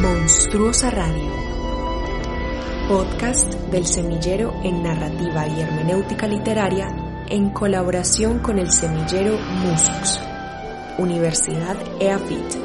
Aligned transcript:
Monstruosa 0.00 0.90
Radio, 0.90 1.30
podcast 2.88 3.54
del 3.70 3.86
semillero 3.86 4.52
en 4.64 4.82
narrativa 4.82 5.46
y 5.46 5.60
hermenéutica 5.60 6.26
literaria 6.26 7.24
en 7.28 7.50
colaboración 7.50 8.40
con 8.40 8.58
el 8.58 8.70
semillero 8.70 9.38
MUSUX, 9.38 10.20
Universidad 10.98 11.76
EAFIT. 12.00 12.64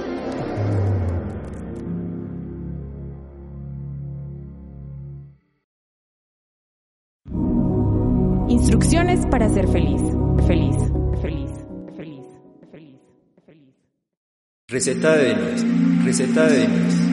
Instrucciones 8.49 9.25
para 9.27 9.49
ser 9.49 9.67
feliz, 9.67 10.01
feliz, 10.47 10.75
feliz, 11.21 11.51
feliz, 11.95 12.25
feliz, 12.71 12.99
feliz. 13.45 13.75
Receta 14.67 15.15
de 15.15 15.35
Denis. 15.35 15.65
Receta 16.03 16.47
de 16.47 16.59
Denis. 16.59 17.08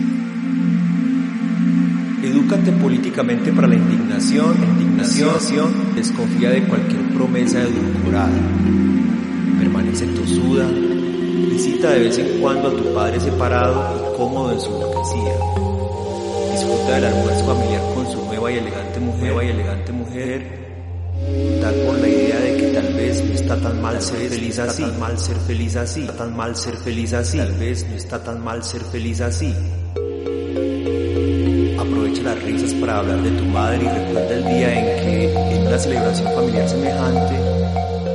Edúcate 2.46 2.70
políticamente 2.70 3.52
para 3.52 3.66
la 3.66 3.74
indignación, 3.74 4.54
indignación, 4.78 5.96
desconfía 5.96 6.50
de 6.50 6.62
cualquier 6.62 7.02
promesa 7.12 7.60
edulcorada. 7.60 8.38
Permanece 9.59 10.06
tosuda, 10.06 10.68
visita 10.68 11.90
de 11.90 11.98
vez 12.04 12.18
en 12.18 12.40
cuando 12.40 12.68
a 12.68 12.77
tu 12.77 12.95
padre 12.95 13.18
separado 13.18 13.96
y 13.96 14.16
cómodo 14.16 14.52
en 14.52 14.60
su 14.60 14.73
enloquecida. 14.77 15.32
Disfruta 16.52 16.95
del 16.95 17.04
almuerzo 17.06 17.46
familiar 17.46 17.82
con 17.92 18.12
su 18.12 18.24
nueva 18.27 18.52
y 18.52 18.59
elegante 18.59 19.01
mujer, 19.01 19.23
nueva 19.23 19.45
y 19.45 19.48
elegante 19.48 19.92
mujer. 19.92 20.46
Dar 21.60 21.74
por 21.84 21.98
la 21.98 22.09
idea 22.09 22.38
de 22.38 22.56
que 22.59 22.66
tal 22.68 22.95
vez 22.95 23.24
no 23.24 23.34
está 23.34 23.60
tan 23.60 23.82
mal 23.82 24.01
ser 24.01 24.28
feliz 24.28 24.59
así, 24.60 24.82
tan 24.84 25.01
mal 25.01 25.18
ser 25.18 25.37
feliz 25.38 25.74
así, 25.74 26.01
está 26.02 26.16
tan 26.16 26.37
mal 26.37 26.54
ser 26.54 26.76
feliz 26.76 27.12
así, 27.12 27.38
tal 27.38 27.54
vez 27.54 27.87
no 27.90 27.96
está 27.96 28.23
tan 28.23 28.45
mal 28.45 28.62
ser 28.62 28.82
feliz 28.82 29.20
así. 29.20 29.52
Las 32.22 32.42
risas 32.42 32.74
para 32.74 32.98
hablar 32.98 33.22
de 33.22 33.30
tu 33.30 33.45
madre 33.45 33.84
y 33.84 33.88
recuerda 33.88 34.34
el 34.34 34.45
día 34.46 34.72
en 34.72 34.84
que, 35.04 35.54
en 35.54 35.66
una 35.66 35.78
celebración 35.78 36.32
familiar 36.32 36.68
semejante, 36.68 37.36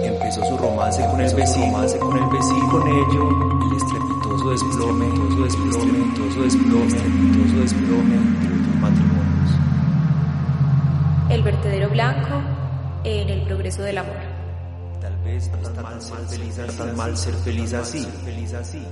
empezó 0.06 0.44
su 0.46 0.58
romance 0.58 1.06
con 1.10 1.22
el 1.22 1.34
vecino, 1.34 1.66
romance 1.68 2.00
con 2.00 2.18
el 2.18 2.30
vecino, 2.30 2.72
con 2.72 2.88
ello, 2.88 3.30
el 3.62 3.78
estrepitoso 3.78 4.50
desplome, 4.50 5.06
estrepitoso 5.06 5.44
desplome, 5.44 6.00
estrepitoso 6.02 6.42
desplome, 6.42 6.88
estrepitoso 6.88 7.56
desplome 7.62 8.16
de 8.16 8.50
los 8.50 8.76
matrimonios. 8.82 9.52
El 11.30 11.44
vertedero 11.44 11.90
blanco 11.90 12.42
en 13.06 13.30
el 13.30 13.42
progreso 13.44 13.84
del 13.84 13.98
amor. 14.00 14.18
Tal 15.00 15.16
vez 15.24 15.50
no 15.52 15.58
está 15.58 15.74
tan 15.74 15.84
mal 15.84 16.02
ser 16.02 16.18
feliz 16.28 16.60
así, 16.60 16.78
tan 16.78 16.96
mal 16.98 17.18
ser 17.18 17.34
feliz 17.36 17.74
así, 17.74 18.08
feliz 18.26 18.54
así. 18.54 18.84